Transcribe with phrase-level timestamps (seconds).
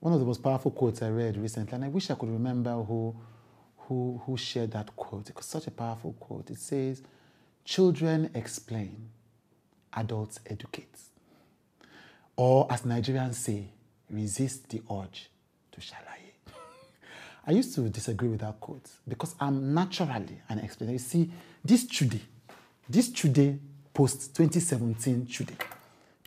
[0.00, 2.72] one of the most powerful quotes I read recently, and I wish I could remember
[2.72, 3.14] who,
[3.76, 5.28] who, who shared that quote.
[5.28, 6.50] It was such a powerful quote.
[6.50, 7.02] It says,
[7.66, 9.10] Children explain,
[9.92, 10.96] adults educate.
[12.34, 13.68] Or, as Nigerians say,
[14.08, 15.28] resist the urge
[15.72, 16.32] to shalaye.
[17.46, 20.94] I used to disagree with that quote because I'm naturally an explainer.
[20.94, 21.30] You see,
[21.62, 22.22] this today,
[22.88, 23.58] this today
[23.92, 25.54] post 2017 today,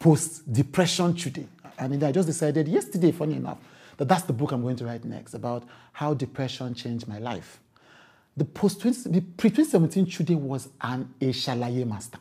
[0.00, 1.46] post depression today,
[1.78, 3.58] and I just decided yesterday, funny enough,
[3.96, 7.60] that that's the book I'm going to write next about how depression changed my life.
[8.36, 12.18] The post the pre 2017 today was an a shalaye master.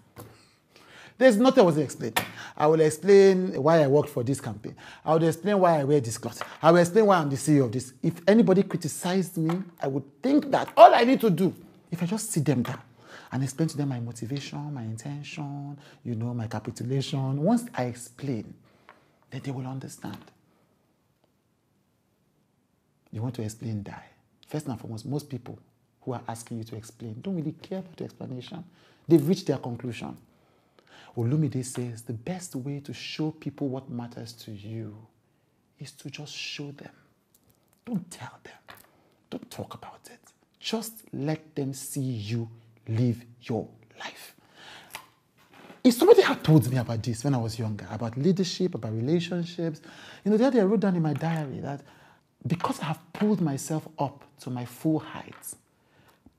[1.18, 2.18] There's nothing I was explaining.
[2.56, 4.76] I will explain why I worked for this campaign.
[5.04, 6.42] I will explain why I wear this clothes.
[6.62, 7.94] I will explain why I'm the CEO of this.
[8.04, 11.54] If anybody criticized me, I would think that all I need to do,
[11.92, 12.82] if I just sit them down
[13.32, 18.54] and explain to them my motivation, my intention, you know, my capitulation, once I explain,
[19.30, 20.18] then they will understand.
[23.12, 24.06] You want to explain, die.
[24.48, 25.60] First and foremost, most people
[26.02, 28.64] who are asking you to explain don't really care about the explanation.
[29.08, 30.18] They've reached their conclusion.
[31.18, 34.96] Olumide says the best way to show people what matters to you
[35.80, 36.92] is to just show them.
[37.86, 38.78] Don't tell them.
[39.30, 40.20] Don't talk about it.
[40.60, 42.50] Just let them see you
[42.88, 43.68] live your.
[45.88, 49.80] If somebody had told me about this when I was younger, about leadership, about relationships,
[50.26, 51.80] you know, the other day I wrote down in my diary that
[52.46, 55.54] because I have pulled myself up to my full height,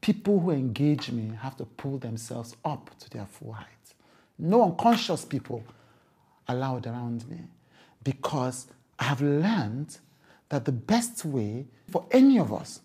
[0.02, 3.94] people who engage me have to pull themselves up to their full height.
[4.38, 5.64] No unconscious people
[6.46, 7.38] allowed around me
[8.04, 8.66] because
[8.98, 9.96] I have learned
[10.50, 12.80] that the best way for any of us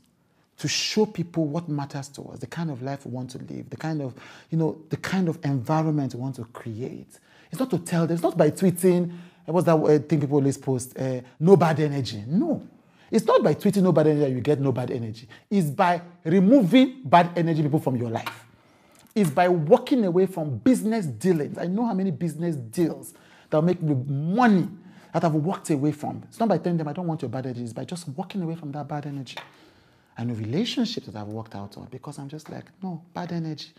[0.57, 3.69] to show people what matters to us, the kind of life we want to live,
[3.69, 4.13] the kind of,
[4.49, 7.19] you know, the kind of environment we want to create.
[7.51, 9.11] It's not to tell them, it's not by tweeting,
[9.45, 12.23] what's that thing people always post, uh, no bad energy.
[12.27, 12.67] No.
[13.11, 15.27] It's not by tweeting no bad energy that you get no bad energy.
[15.49, 18.45] It's by removing bad energy people from your life
[19.15, 21.57] It's by walking away from business dealings.
[21.57, 23.13] I know how many business deals
[23.49, 24.67] that make me money
[25.13, 26.23] that I've walked away from.
[26.27, 28.41] It's not by telling them I don't want your bad energy, it's by just walking
[28.41, 29.37] away from that bad energy.
[30.17, 33.69] I know relationships that I've worked out on because I'm just like, no, bad energy.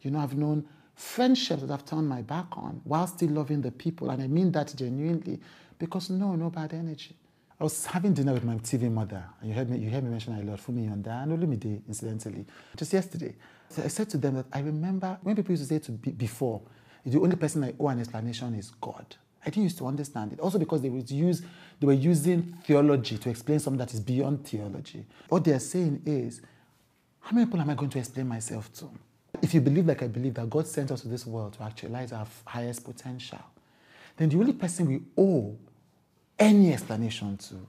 [0.00, 3.70] You know, I've known friendships that I've turned my back on while still loving the
[3.70, 4.10] people.
[4.10, 5.40] And I mean that genuinely
[5.78, 7.16] because no, no bad energy.
[7.60, 10.10] I was having dinner with my TV mother, and you heard me, you heard me
[10.10, 12.44] mention a lot, Funmi Iyanda, and Olumide, incidentally,
[12.76, 13.36] just yesterday.
[13.68, 16.10] So I said to them that I remember when people used to say to be
[16.10, 16.62] before,
[17.06, 19.16] the only person I owe an explanation is God.
[19.44, 20.40] I didn't used to understand it.
[20.40, 21.42] Also because they would use
[21.80, 25.04] they were using theology to explain something that is beyond theology.
[25.28, 26.40] What they are saying is,
[27.20, 28.90] how many people am I going to explain myself to?
[29.42, 32.12] If you believe like I believe that God sent us to this world to actualize
[32.12, 33.40] our highest potential,
[34.16, 35.56] then the only person we owe
[36.38, 37.66] any explanation to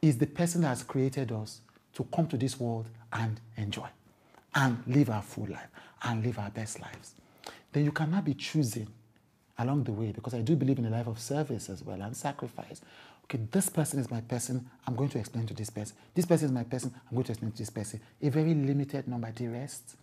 [0.00, 1.60] is the person that has created us
[1.94, 3.88] to come to this world and enjoy
[4.54, 5.68] and live our full life
[6.04, 7.14] and live our best lives.
[7.72, 8.88] Then you cannot be choosing
[9.58, 12.16] along the way because I do believe in a life of service as well and
[12.16, 12.80] sacrifice.
[13.24, 15.96] Okay, this person is my person, I'm going to explain to this person.
[16.14, 18.00] This person is my person, I'm going to explain to this person.
[18.20, 19.96] A very limited number, the rest.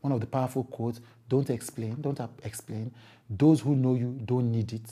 [0.00, 2.92] One of the powerful quotes don't explain, don't explain.
[3.28, 4.90] Those who know you don't need it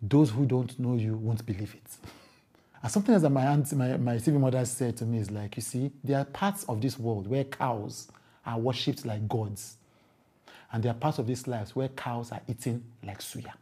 [0.00, 1.96] those who don't know you won't believe it.
[2.82, 5.54] And something else that my aunt, my, my TV mother said to me is like,
[5.56, 8.08] you see, there are parts of this world where cows
[8.46, 9.76] are worshipped like gods.
[10.72, 13.52] And there are parts of this lives where cows are eating like suya.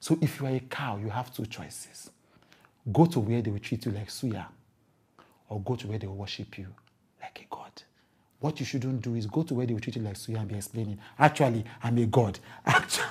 [0.00, 2.10] So if you are a cow, you have two choices.
[2.92, 4.46] Go to where they will treat you like suya,
[5.48, 6.68] or go to where they will worship you
[7.20, 7.82] like a god.
[8.40, 10.48] What you shouldn't do is go to where they will treat you like suya and
[10.48, 12.38] be explaining, actually, I'm a god.
[12.66, 13.04] Actually,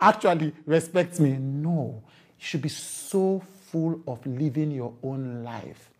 [0.00, 1.38] actually respect me.
[1.38, 2.02] No.
[2.38, 5.90] You should be so full of living your own life.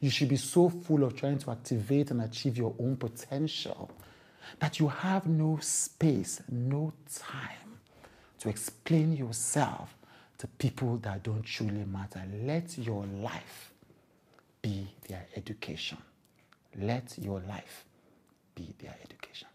[0.00, 3.90] You should be so full of trying to activate and achieve your own potential
[4.58, 7.78] that you have no space, no time
[8.38, 9.96] to explain yourself
[10.38, 12.22] to people that don't truly matter.
[12.42, 13.72] Let your life
[14.60, 15.98] be their education.
[16.76, 17.84] Let your life
[18.54, 19.48] be their education.